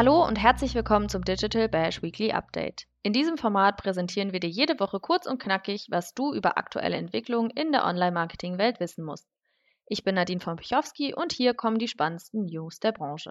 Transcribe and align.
Hallo 0.00 0.26
und 0.26 0.36
herzlich 0.36 0.74
willkommen 0.74 1.10
zum 1.10 1.26
Digital 1.26 1.68
Bash 1.68 2.00
Weekly 2.00 2.32
Update. 2.32 2.86
In 3.02 3.12
diesem 3.12 3.36
Format 3.36 3.76
präsentieren 3.76 4.32
wir 4.32 4.40
dir 4.40 4.48
jede 4.48 4.80
Woche 4.80 4.98
kurz 4.98 5.26
und 5.26 5.42
knackig, 5.42 5.88
was 5.90 6.14
du 6.14 6.32
über 6.32 6.56
aktuelle 6.56 6.96
Entwicklungen 6.96 7.50
in 7.50 7.70
der 7.70 7.84
Online-Marketing-Welt 7.84 8.80
wissen 8.80 9.04
musst. 9.04 9.28
Ich 9.84 10.02
bin 10.02 10.14
Nadine 10.14 10.40
von 10.40 10.56
Pichowski 10.56 11.12
und 11.12 11.32
hier 11.32 11.52
kommen 11.52 11.78
die 11.78 11.86
spannendsten 11.86 12.46
News 12.46 12.80
der 12.80 12.92
Branche. 12.92 13.30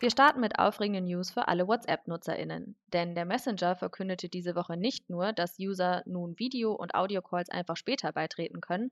Wir 0.00 0.10
starten 0.10 0.40
mit 0.40 0.58
aufregenden 0.58 1.04
News 1.04 1.30
für 1.30 1.48
alle 1.48 1.68
WhatsApp-NutzerInnen, 1.68 2.76
denn 2.94 3.14
der 3.14 3.26
Messenger 3.26 3.76
verkündete 3.76 4.30
diese 4.30 4.54
Woche 4.54 4.78
nicht 4.78 5.10
nur, 5.10 5.34
dass 5.34 5.58
User 5.58 6.02
nun 6.06 6.38
Video- 6.38 6.72
und 6.72 6.94
Audio-Calls 6.94 7.50
einfach 7.50 7.76
später 7.76 8.10
beitreten 8.12 8.62
können, 8.62 8.90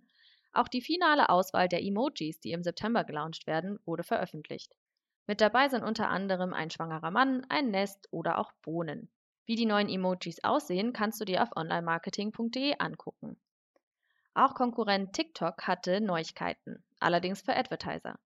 auch 0.52 0.68
die 0.68 0.82
finale 0.82 1.30
Auswahl 1.30 1.68
der 1.70 1.82
Emojis, 1.82 2.38
die 2.38 2.52
im 2.52 2.62
September 2.62 3.04
gelauncht 3.04 3.46
werden, 3.46 3.78
wurde 3.86 4.02
veröffentlicht. 4.02 4.74
Mit 5.28 5.42
dabei 5.42 5.68
sind 5.68 5.84
unter 5.84 6.08
anderem 6.08 6.54
ein 6.54 6.70
schwangerer 6.70 7.10
Mann, 7.10 7.44
ein 7.50 7.70
Nest 7.70 8.08
oder 8.10 8.38
auch 8.38 8.50
Bohnen. 8.62 9.10
Wie 9.44 9.56
die 9.56 9.66
neuen 9.66 9.90
Emojis 9.90 10.42
aussehen, 10.42 10.94
kannst 10.94 11.20
du 11.20 11.26
dir 11.26 11.42
auf 11.42 11.50
onlinemarketing.de 11.54 12.76
angucken. 12.78 13.38
Auch 14.32 14.54
Konkurrent 14.54 15.12
TikTok 15.12 15.66
hatte 15.66 16.00
Neuigkeiten, 16.00 16.82
allerdings 16.98 17.42
für 17.42 17.54
Advertiser. 17.54 18.18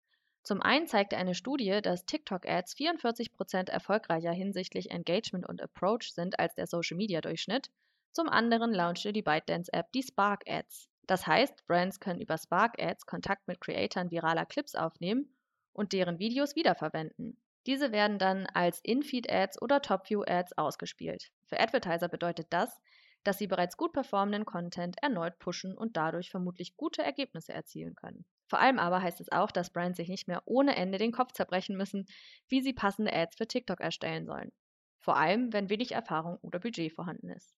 Zum 0.44 0.62
einen 0.62 0.86
zeigte 0.86 1.18
eine 1.18 1.34
Studie, 1.34 1.82
dass 1.82 2.06
TikTok-Ads 2.06 2.76
44% 2.76 3.72
erfolgreicher 3.72 4.32
hinsichtlich 4.32 4.92
Engagement 4.92 5.50
und 5.50 5.60
Approach 5.60 6.14
sind 6.14 6.38
als 6.38 6.54
der 6.54 6.68
Social-Media-Durchschnitt. 6.68 7.72
Zum 8.12 8.30
anderen 8.30 8.76
launchte 8.76 9.12
die 9.12 9.24
ByteDance-App 9.24 9.92
die 9.94 10.04
Spark 10.04 10.44
Ads. 10.48 10.88
Das 11.08 11.26
heißt, 11.26 11.66
Brands 11.66 12.00
können 12.00 12.22
über 12.22 12.38
Spark 12.38 12.80
Ads 12.80 13.08
Kontakt 13.08 13.48
mit 13.48 13.60
Creatoren 13.60 14.12
viraler 14.12 14.46
Clips 14.46 14.76
aufnehmen 14.76 15.34
und 15.74 15.94
deren 15.94 16.20
Videos 16.20 16.56
wiederverwenden. 16.56 17.38
Diese 17.68 17.92
werden 17.92 18.18
dann 18.18 18.48
als 18.48 18.80
In-Feed-Ads 18.84 19.62
oder 19.62 19.82
Top-View-Ads 19.82 20.58
ausgespielt. 20.58 21.32
Für 21.46 21.60
Advertiser 21.60 22.08
bedeutet 22.08 22.48
das, 22.50 22.82
dass 23.24 23.38
sie 23.38 23.48
bereits 23.48 23.78
gut 23.78 23.94
performenden 23.94 24.46
Content 24.46 24.98
erneut 25.02 25.38
pushen 25.38 25.78
und 25.78 25.96
dadurch 25.96 26.32
vermutlich 26.32 26.76
gute 26.76 27.04
Ergebnisse 27.04 27.54
erzielen 27.54 27.96
können. 27.96 28.26
Vor 28.48 28.60
allem 28.60 28.80
aber 28.80 29.02
heißt 29.02 29.22
es 29.22 29.32
auch, 29.32 29.52
dass 29.52 29.70
Brands 29.70 29.98
sich 29.98 30.10
nicht 30.10 30.28
mehr 30.28 30.42
ohne 30.46 30.76
Ende 30.76 30.98
den 30.98 31.12
Kopf 31.12 31.32
zerbrechen 31.34 31.78
müssen, 31.78 32.08
wie 32.48 32.62
sie 32.62 32.74
passende 32.74 33.14
Ads 33.14 33.38
für 33.38 33.48
TikTok 33.48 33.80
erstellen 33.80 34.26
sollen. 34.26 34.52
Vor 35.00 35.18
allem, 35.18 35.54
wenn 35.54 35.70
wenig 35.70 35.94
Erfahrung 35.94 36.38
oder 36.42 36.60
Budget 36.60 36.94
vorhanden 36.94 37.30
ist. 37.30 37.56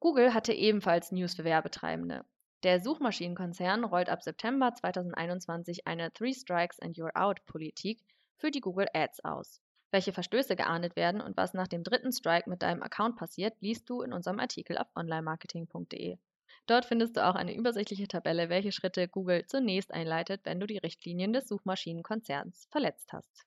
Google 0.00 0.32
hatte 0.32 0.52
ebenfalls 0.52 1.12
News 1.12 1.34
für 1.34 1.44
Werbetreibende. 1.44 2.24
Der 2.64 2.80
Suchmaschinenkonzern 2.80 3.84
rollt 3.84 4.08
ab 4.08 4.20
September 4.24 4.74
2021 4.74 5.86
eine 5.86 6.12
Three 6.12 6.34
Strikes 6.34 6.80
and 6.80 6.96
You're 6.96 7.14
Out 7.14 7.46
Politik 7.46 8.00
für 8.36 8.50
die 8.50 8.60
Google 8.60 8.88
Ads 8.92 9.24
aus. 9.24 9.60
Welche 9.92 10.12
Verstöße 10.12 10.56
geahndet 10.56 10.96
werden 10.96 11.20
und 11.20 11.36
was 11.36 11.54
nach 11.54 11.68
dem 11.68 11.84
dritten 11.84 12.10
Strike 12.10 12.50
mit 12.50 12.62
deinem 12.62 12.82
Account 12.82 13.14
passiert, 13.14 13.54
liest 13.60 13.88
du 13.88 14.02
in 14.02 14.12
unserem 14.12 14.40
Artikel 14.40 14.76
auf 14.76 14.88
onlinemarketing.de. 14.96 16.18
Dort 16.66 16.84
findest 16.84 17.16
du 17.16 17.24
auch 17.24 17.36
eine 17.36 17.54
übersichtliche 17.54 18.08
Tabelle, 18.08 18.48
welche 18.48 18.72
Schritte 18.72 19.06
Google 19.06 19.46
zunächst 19.46 19.94
einleitet, 19.94 20.40
wenn 20.42 20.58
du 20.58 20.66
die 20.66 20.78
Richtlinien 20.78 21.32
des 21.32 21.46
Suchmaschinenkonzerns 21.46 22.66
verletzt 22.72 23.12
hast. 23.12 23.46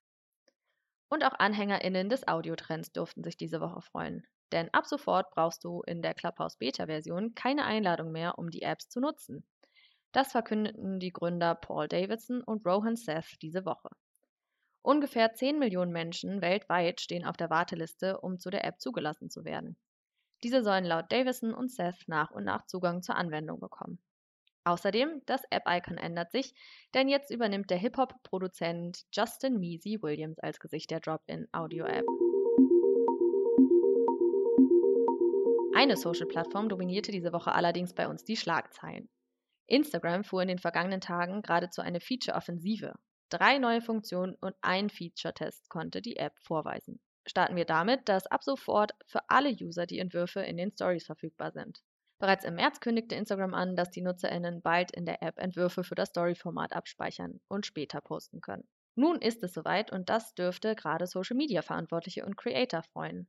Und 1.09 1.25
auch 1.25 1.37
AnhängerInnen 1.37 2.07
des 2.07 2.29
Audiotrends 2.29 2.93
durften 2.93 3.25
sich 3.25 3.35
diese 3.35 3.59
Woche 3.59 3.81
freuen. 3.81 4.25
Denn 4.51 4.73
ab 4.73 4.85
sofort 4.85 5.29
brauchst 5.31 5.63
du 5.63 5.81
in 5.83 6.01
der 6.01 6.13
Clubhouse 6.13 6.57
Beta-Version 6.57 7.35
keine 7.35 7.65
Einladung 7.65 8.11
mehr, 8.11 8.37
um 8.37 8.49
die 8.49 8.63
Apps 8.63 8.89
zu 8.89 8.99
nutzen. 8.99 9.45
Das 10.11 10.31
verkündeten 10.31 10.99
die 10.99 11.13
Gründer 11.13 11.55
Paul 11.55 11.87
Davidson 11.87 12.41
und 12.41 12.65
Rohan 12.65 12.97
Seth 12.97 13.41
diese 13.41 13.65
Woche. 13.65 13.89
Ungefähr 14.81 15.33
10 15.33 15.59
Millionen 15.59 15.91
Menschen 15.91 16.41
weltweit 16.41 16.99
stehen 17.01 17.25
auf 17.25 17.37
der 17.37 17.49
Warteliste, 17.49 18.19
um 18.19 18.39
zu 18.39 18.49
der 18.49 18.65
App 18.65 18.81
zugelassen 18.81 19.29
zu 19.29 19.45
werden. 19.45 19.77
Diese 20.43 20.63
sollen 20.63 20.85
laut 20.85 21.11
Davison 21.11 21.53
und 21.53 21.71
Seth 21.71 22.07
nach 22.07 22.31
und 22.31 22.43
nach 22.43 22.65
Zugang 22.65 23.03
zur 23.03 23.15
Anwendung 23.15 23.59
bekommen. 23.59 23.99
Außerdem, 24.63 25.21
das 25.25 25.43
App-Icon 25.49 25.97
ändert 25.97 26.31
sich, 26.31 26.53
denn 26.93 27.07
jetzt 27.07 27.31
übernimmt 27.31 27.69
der 27.69 27.77
Hip-Hop-Produzent 27.77 29.05
Justin 29.11 29.59
Measy 29.59 29.99
Williams 30.01 30.39
als 30.39 30.59
Gesicht 30.59 30.91
der 30.91 30.99
Drop-in-Audio-App. 30.99 32.30
Eine 35.81 35.97
Social-Plattform 35.97 36.69
dominierte 36.69 37.11
diese 37.11 37.33
Woche 37.33 37.53
allerdings 37.53 37.95
bei 37.95 38.07
uns 38.07 38.23
die 38.23 38.37
Schlagzeilen. 38.37 39.09
Instagram 39.65 40.23
fuhr 40.23 40.43
in 40.43 40.47
den 40.47 40.59
vergangenen 40.59 41.01
Tagen 41.01 41.41
geradezu 41.41 41.81
eine 41.81 41.99
Feature-Offensive. 41.99 42.93
Drei 43.29 43.57
neue 43.57 43.81
Funktionen 43.81 44.35
und 44.41 44.53
ein 44.61 44.91
Feature-Test 44.91 45.69
konnte 45.69 46.03
die 46.03 46.17
App 46.17 46.37
vorweisen. 46.37 46.99
Starten 47.25 47.55
wir 47.55 47.65
damit, 47.65 48.07
dass 48.07 48.27
ab 48.27 48.43
sofort 48.43 48.91
für 49.07 49.27
alle 49.27 49.49
User 49.59 49.87
die 49.87 49.97
Entwürfe 49.97 50.41
in 50.41 50.57
den 50.57 50.69
Stories 50.69 51.07
verfügbar 51.07 51.51
sind. 51.51 51.79
Bereits 52.19 52.45
im 52.45 52.53
März 52.53 52.79
kündigte 52.79 53.15
Instagram 53.15 53.55
an, 53.55 53.75
dass 53.75 53.89
die 53.89 54.03
NutzerInnen 54.03 54.61
bald 54.61 54.91
in 54.91 55.07
der 55.07 55.23
App 55.23 55.39
Entwürfe 55.39 55.83
für 55.83 55.95
das 55.95 56.09
Story-Format 56.09 56.73
abspeichern 56.73 57.41
und 57.47 57.65
später 57.65 58.01
posten 58.01 58.39
können. 58.39 58.67
Nun 58.93 59.19
ist 59.19 59.41
es 59.41 59.53
soweit 59.53 59.91
und 59.91 60.09
das 60.09 60.35
dürfte 60.35 60.75
gerade 60.75 61.07
Social-Media-Verantwortliche 61.07 62.23
und 62.23 62.37
Creator 62.37 62.83
freuen. 62.83 63.27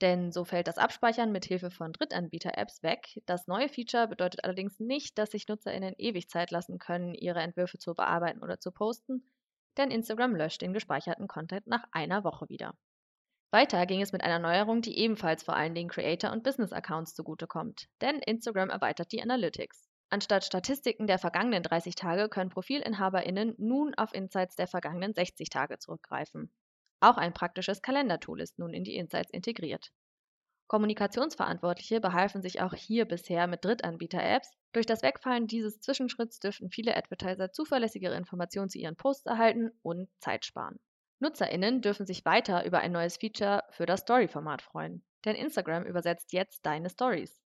Denn 0.00 0.30
so 0.30 0.44
fällt 0.44 0.68
das 0.68 0.78
Abspeichern 0.78 1.32
mit 1.32 1.44
Hilfe 1.44 1.70
von 1.70 1.92
Drittanbieter-Apps 1.92 2.82
weg. 2.82 3.20
Das 3.26 3.48
neue 3.48 3.68
Feature 3.68 4.06
bedeutet 4.06 4.44
allerdings 4.44 4.78
nicht, 4.78 5.18
dass 5.18 5.32
sich 5.32 5.48
NutzerInnen 5.48 5.94
ewig 5.98 6.28
Zeit 6.28 6.50
lassen 6.52 6.78
können, 6.78 7.14
ihre 7.14 7.40
Entwürfe 7.40 7.78
zu 7.78 7.94
bearbeiten 7.94 8.42
oder 8.42 8.60
zu 8.60 8.70
posten, 8.70 9.28
denn 9.76 9.90
Instagram 9.90 10.36
löscht 10.36 10.62
den 10.62 10.72
gespeicherten 10.72 11.26
Content 11.26 11.66
nach 11.66 11.84
einer 11.90 12.22
Woche 12.22 12.48
wieder. 12.48 12.74
Weiter 13.50 13.86
ging 13.86 14.02
es 14.02 14.12
mit 14.12 14.22
einer 14.22 14.38
Neuerung, 14.38 14.82
die 14.82 14.98
ebenfalls 14.98 15.42
vor 15.42 15.56
allen 15.56 15.74
Dingen 15.74 15.88
Creator- 15.88 16.32
und 16.32 16.42
Business-Accounts 16.42 17.14
zugutekommt, 17.14 17.88
denn 18.00 18.18
Instagram 18.18 18.68
erweitert 18.68 19.10
die 19.10 19.22
Analytics. 19.22 19.88
Anstatt 20.10 20.44
Statistiken 20.44 21.06
der 21.06 21.18
vergangenen 21.18 21.62
30 21.62 21.94
Tage 21.94 22.28
können 22.28 22.50
ProfilinhaberInnen 22.50 23.54
nun 23.58 23.94
auf 23.94 24.14
Insights 24.14 24.56
der 24.56 24.66
vergangenen 24.66 25.14
60 25.14 25.48
Tage 25.48 25.78
zurückgreifen. 25.78 26.52
Auch 27.00 27.16
ein 27.16 27.32
praktisches 27.32 27.82
Kalendertool 27.82 28.40
ist 28.40 28.58
nun 28.58 28.74
in 28.74 28.84
die 28.84 28.96
Insights 28.96 29.30
integriert. 29.30 29.92
Kommunikationsverantwortliche 30.68 32.00
behalfen 32.00 32.42
sich 32.42 32.60
auch 32.60 32.74
hier 32.74 33.06
bisher 33.06 33.46
mit 33.46 33.64
Drittanbieter-Apps. 33.64 34.52
Durch 34.72 34.84
das 34.84 35.02
Wegfallen 35.02 35.46
dieses 35.46 35.80
Zwischenschritts 35.80 36.40
dürften 36.40 36.70
viele 36.70 36.94
Advertiser 36.94 37.52
zuverlässigere 37.52 38.16
Informationen 38.16 38.68
zu 38.68 38.78
ihren 38.78 38.96
Posts 38.96 39.26
erhalten 39.26 39.70
und 39.82 40.10
Zeit 40.20 40.44
sparen. 40.44 40.78
NutzerInnen 41.20 41.80
dürfen 41.80 42.06
sich 42.06 42.24
weiter 42.24 42.66
über 42.66 42.80
ein 42.80 42.92
neues 42.92 43.16
Feature 43.16 43.64
für 43.70 43.86
das 43.86 44.00
Story-Format 44.00 44.60
freuen, 44.60 45.02
denn 45.24 45.36
Instagram 45.36 45.84
übersetzt 45.84 46.32
jetzt 46.32 46.66
deine 46.66 46.90
Stories. 46.90 47.40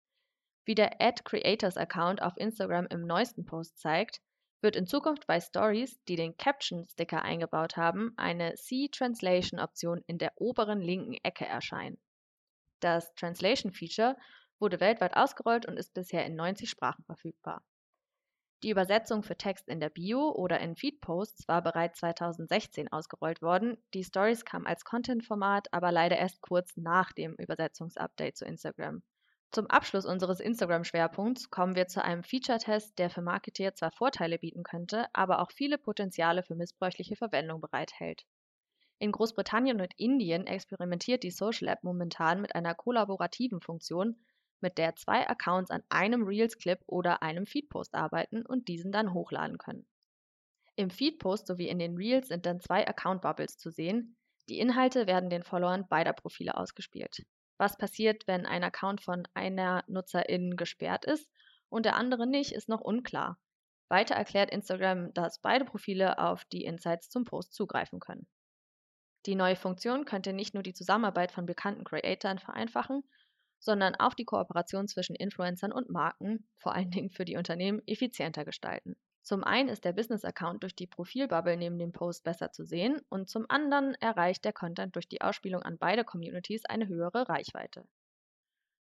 Wie 0.66 0.76
der 0.76 1.00
Ad 1.00 1.22
Creators 1.24 1.78
Account 1.78 2.22
auf 2.22 2.38
Instagram 2.38 2.88
im 2.90 3.06
neuesten 3.06 3.46
Post 3.46 3.80
zeigt, 3.80 4.20
wird 4.62 4.76
in 4.76 4.88
Zukunft 4.88 5.28
bei 5.28 5.40
Stories, 5.40 6.00
die 6.08 6.16
den 6.16 6.38
Caption-Sticker 6.38 7.24
eingebaut 7.24 7.78
haben, 7.78 8.14
eine 8.18 8.56
C-Translation-Option 8.56 10.04
in 10.08 10.18
der 10.18 10.34
oberen 10.36 10.82
linken 10.82 11.16
Ecke 11.24 11.46
erscheinen. 11.46 12.00
Das 12.80 13.14
Translation-Feature 13.16 14.18
wurde 14.60 14.80
weltweit 14.80 15.16
ausgerollt 15.16 15.66
und 15.66 15.78
ist 15.78 15.94
bisher 15.94 16.26
in 16.26 16.36
90 16.36 16.70
Sprachen 16.70 17.04
verfügbar. 17.04 17.64
Die 18.64 18.70
Übersetzung 18.70 19.24
für 19.24 19.36
Text 19.36 19.68
in 19.68 19.80
der 19.80 19.90
Bio 19.90 20.30
oder 20.30 20.60
in 20.60 20.76
Feed-Posts 20.76 21.48
war 21.48 21.64
bereits 21.64 22.00
2016 22.00 22.92
ausgerollt 22.92 23.42
worden. 23.42 23.84
Die 23.96 24.04
Stories 24.04 24.46
kamen 24.46 24.68
als 24.68 24.86
Content-Format 24.86 25.74
aber 25.74 25.92
leider 25.92 26.18
erst 26.18 26.42
kurz 26.42 26.78
nach 26.78 27.12
dem 27.12 27.34
Übersetzungsupdate 27.34 28.38
zu 28.38 28.46
Instagram. 28.46 29.02
Zum 29.54 29.68
Abschluss 29.68 30.06
unseres 30.06 30.40
Instagram-Schwerpunkts 30.40 31.50
kommen 31.50 31.76
wir 31.76 31.88
zu 31.88 32.02
einem 32.02 32.24
Feature-Test, 32.24 32.98
der 32.98 33.10
für 33.10 33.22
Marketeer 33.22 33.76
zwar 33.76 33.92
Vorteile 33.92 34.40
bieten 34.40 34.64
könnte, 34.64 35.08
aber 35.12 35.42
auch 35.42 35.52
viele 35.52 35.78
Potenziale 35.78 36.42
für 36.42 36.56
missbräuchliche 36.56 37.18
Verwendung 37.18 37.60
bereithält. 37.60 38.26
In 38.98 39.12
Großbritannien 39.12 39.82
und 39.82 39.94
Indien 39.98 40.48
experimentiert 40.48 41.24
die 41.24 41.32
Social 41.32 41.68
App 41.68 41.84
momentan 41.84 42.40
mit 42.40 42.56
einer 42.56 42.76
kollaborativen 42.76 43.60
Funktion, 43.60 44.16
mit 44.62 44.78
der 44.78 44.96
zwei 44.96 45.28
Accounts 45.28 45.70
an 45.70 45.84
einem 45.90 46.24
Reels-Clip 46.24 46.80
oder 46.86 47.22
einem 47.22 47.46
Feed-Post 47.46 47.94
arbeiten 47.94 48.46
und 48.46 48.70
diesen 48.70 48.94
dann 48.94 49.14
hochladen 49.14 49.58
können. 49.58 49.86
Im 50.78 50.90
Feed-Post 50.90 51.48
sowie 51.48 51.68
in 51.68 51.80
den 51.80 51.98
Reels 51.98 52.30
sind 52.30 52.46
dann 52.46 52.62
zwei 52.62 52.88
Account-Bubbles 52.88 53.58
zu 53.58 53.70
sehen. 53.70 54.16
Die 54.48 54.60
Inhalte 54.60 55.08
werden 55.08 55.30
den 55.30 55.44
Followern 55.44 55.90
beider 55.90 56.14
Profile 56.14 56.56
ausgespielt. 56.56 57.26
Was 57.62 57.78
passiert, 57.78 58.26
wenn 58.26 58.48
ein 58.48 58.64
Account 58.64 59.02
von 59.02 59.28
einer 59.36 59.84
Nutzerin 59.86 60.58
gesperrt 60.58 61.06
ist 61.06 61.30
und 61.70 61.86
der 61.86 61.96
andere 61.96 62.26
nicht, 62.26 62.54
ist 62.54 62.70
noch 62.70 62.82
unklar. 62.82 63.38
Weiter 63.88 64.16
erklärt 64.16 64.50
Instagram, 64.50 65.14
dass 65.14 65.38
beide 65.44 65.64
Profile 65.64 66.18
auf 66.18 66.44
die 66.46 66.66
Insights 66.66 67.12
zum 67.12 67.24
Post 67.24 67.54
zugreifen 67.54 68.00
können. 68.00 68.26
Die 69.28 69.36
neue 69.36 69.56
Funktion 69.56 70.06
könnte 70.06 70.34
nicht 70.34 70.56
nur 70.56 70.64
die 70.64 70.74
Zusammenarbeit 70.74 71.32
von 71.32 71.46
bekannten 71.46 71.84
Creatoren 71.84 72.40
vereinfachen, 72.40 73.04
sondern 73.60 73.94
auch 73.94 74.16
die 74.16 74.26
Kooperation 74.26 74.88
zwischen 74.88 75.16
Influencern 75.16 75.72
und 75.72 75.92
Marken, 75.92 76.50
vor 76.58 76.74
allen 76.74 76.90
Dingen 76.90 77.12
für 77.12 77.26
die 77.26 77.38
Unternehmen, 77.38 77.84
effizienter 77.86 78.44
gestalten. 78.44 78.96
Zum 79.24 79.44
einen 79.44 79.70
ist 79.70 79.86
der 79.86 79.94
Business-Account 79.94 80.64
durch 80.64 80.76
die 80.76 80.88
Profilbubble 80.88 81.56
neben 81.56 81.78
dem 81.78 81.92
Post 81.92 82.24
besser 82.24 82.52
zu 82.52 82.66
sehen 82.66 83.02
und 83.10 83.30
zum 83.30 83.46
anderen 83.50 83.94
erreicht 83.96 84.44
der 84.46 84.54
Content 84.54 84.96
durch 84.96 85.08
die 85.08 85.22
Ausspielung 85.22 85.62
an 85.62 85.78
beide 85.78 86.04
Communities 86.04 86.66
eine 86.66 86.88
höhere 86.88 87.30
Reichweite. 87.30 87.86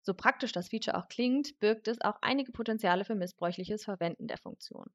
So 0.04 0.14
praktisch 0.14 0.52
das 0.52 0.70
Feature 0.70 0.98
auch 0.98 1.10
klingt, 1.10 1.60
birgt 1.60 1.88
es 1.88 2.00
auch 2.02 2.18
einige 2.22 2.52
Potenziale 2.52 3.04
für 3.04 3.16
missbräuchliches 3.16 3.84
Verwenden 3.84 4.28
der 4.28 4.38
Funktion. 4.38 4.90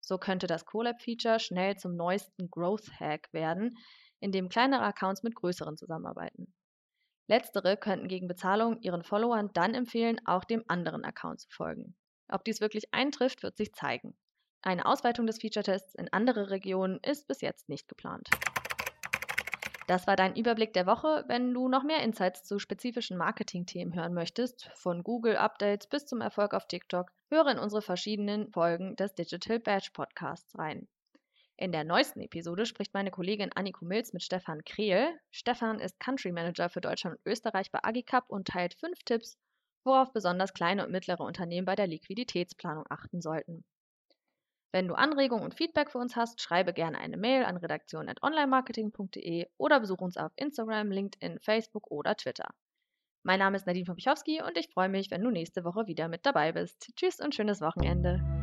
So 0.00 0.18
könnte 0.18 0.46
das 0.46 0.66
Collab-Feature 0.66 1.38
schnell 1.38 1.76
zum 1.76 1.96
neuesten 1.96 2.50
Growth-Hack 2.50 3.32
werden, 3.32 3.78
in 4.20 4.32
dem 4.32 4.48
kleinere 4.48 4.82
Accounts 4.82 5.22
mit 5.22 5.34
größeren 5.34 5.76
zusammenarbeiten. 5.76 6.52
Letztere 7.28 7.76
könnten 7.76 8.08
gegen 8.08 8.26
Bezahlung 8.26 8.80
ihren 8.80 9.04
Followern 9.04 9.50
dann 9.52 9.74
empfehlen, 9.74 10.20
auch 10.24 10.44
dem 10.44 10.64
anderen 10.66 11.04
Account 11.04 11.40
zu 11.40 11.48
folgen. 11.50 11.94
Ob 12.28 12.44
dies 12.44 12.60
wirklich 12.60 12.92
eintrifft, 12.92 13.42
wird 13.42 13.56
sich 13.56 13.72
zeigen. 13.72 14.16
Eine 14.62 14.86
Ausweitung 14.86 15.26
des 15.26 15.40
Feature-Tests 15.40 15.94
in 15.94 16.12
andere 16.12 16.50
Regionen 16.50 16.98
ist 17.02 17.28
bis 17.28 17.40
jetzt 17.40 17.68
nicht 17.68 17.88
geplant. 17.88 18.28
Das 19.86 20.06
war 20.06 20.16
dein 20.16 20.36
Überblick 20.36 20.74
der 20.74 20.84
Woche. 20.84 21.24
Wenn 21.28 21.54
du 21.54 21.68
noch 21.68 21.82
mehr 21.82 22.02
Insights 22.02 22.44
zu 22.44 22.58
spezifischen 22.58 23.16
Marketing-Themen 23.16 23.94
hören 23.94 24.12
möchtest, 24.12 24.70
von 24.74 25.02
Google-Updates 25.02 25.86
bis 25.86 26.04
zum 26.04 26.20
Erfolg 26.20 26.52
auf 26.52 26.66
TikTok, 26.66 27.10
höre 27.30 27.52
in 27.52 27.58
unsere 27.58 27.80
verschiedenen 27.80 28.48
Folgen 28.48 28.96
des 28.96 29.14
Digital 29.14 29.60
Badge 29.60 29.88
Podcasts 29.94 30.58
rein. 30.58 30.88
In 31.56 31.72
der 31.72 31.84
neuesten 31.84 32.20
Episode 32.20 32.66
spricht 32.66 32.92
meine 32.92 33.10
Kollegin 33.10 33.50
Anniko 33.52 33.84
Milz 33.84 34.12
mit 34.12 34.22
Stefan 34.22 34.62
Krehl. 34.64 35.08
Stefan 35.30 35.80
ist 35.80 35.98
Country 35.98 36.32
Manager 36.32 36.68
für 36.68 36.80
Deutschland 36.80 37.16
und 37.16 37.26
Österreich 37.26 37.70
bei 37.70 37.82
Agicap 37.82 38.28
und 38.28 38.48
teilt 38.48 38.74
fünf 38.74 39.02
Tipps, 39.04 39.38
worauf 39.84 40.12
besonders 40.12 40.52
kleine 40.52 40.84
und 40.84 40.92
mittlere 40.92 41.22
Unternehmen 41.22 41.64
bei 41.64 41.76
der 41.76 41.86
Liquiditätsplanung 41.86 42.84
achten 42.90 43.22
sollten. 43.22 43.64
Wenn 44.72 44.86
du 44.86 44.94
Anregungen 44.94 45.44
und 45.44 45.54
Feedback 45.54 45.90
für 45.90 45.98
uns 45.98 46.14
hast, 46.14 46.42
schreibe 46.42 46.72
gerne 46.72 46.98
eine 46.98 47.16
Mail 47.16 47.44
an 47.44 47.56
redaktion.onlinemarketing.de 47.56 49.46
oder 49.56 49.80
besuche 49.80 50.04
uns 50.04 50.16
auf 50.16 50.32
Instagram, 50.36 50.90
LinkedIn, 50.90 51.38
Facebook 51.40 51.90
oder 51.90 52.14
Twitter. 52.16 52.48
Mein 53.22 53.38
Name 53.38 53.56
ist 53.56 53.66
Nadine 53.66 53.86
Popichowski 53.86 54.42
und 54.42 54.56
ich 54.56 54.68
freue 54.68 54.88
mich, 54.88 55.10
wenn 55.10 55.22
du 55.22 55.30
nächste 55.30 55.64
Woche 55.64 55.86
wieder 55.86 56.08
mit 56.08 56.26
dabei 56.26 56.52
bist. 56.52 56.92
Tschüss 56.96 57.18
und 57.20 57.34
schönes 57.34 57.60
Wochenende. 57.60 58.37